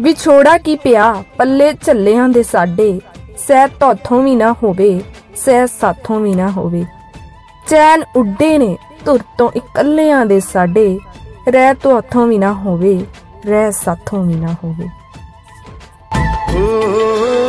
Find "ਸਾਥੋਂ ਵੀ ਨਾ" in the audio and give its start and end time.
5.66-6.50, 13.72-14.54